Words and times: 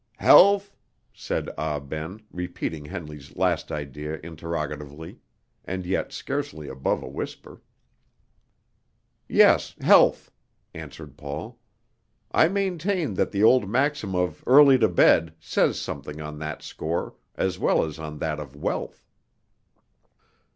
"Health?" 0.17 0.75
said 1.13 1.51
Ah 1.59 1.79
Ben, 1.79 2.21
repeating 2.31 2.85
Henley's 2.85 3.35
last 3.35 3.71
idea 3.71 4.19
interrogatively, 4.23 5.19
and 5.63 5.85
yet 5.85 6.11
scarcely 6.11 6.67
above 6.67 7.03
a 7.03 7.07
whisper. 7.07 7.61
"Yes, 9.29 9.75
health," 9.79 10.31
answered 10.73 11.17
Paul. 11.17 11.59
"I 12.31 12.47
maintain 12.47 13.13
that 13.13 13.29
the 13.29 13.43
old 13.43 13.69
maxim 13.69 14.15
of 14.15 14.43
'early 14.47 14.79
to 14.79 14.89
bed' 14.89 15.35
says 15.39 15.79
something 15.79 16.19
on 16.19 16.39
that 16.39 16.63
score, 16.63 17.13
as 17.35 17.59
well 17.59 17.83
as 17.85 17.99
on 17.99 18.17
that 18.17 18.39
of 18.39 18.55
wealth." 18.55 19.05